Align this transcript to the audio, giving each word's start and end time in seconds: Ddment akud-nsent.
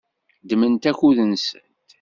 Ddment 0.41 0.89
akud-nsent. 0.91 1.67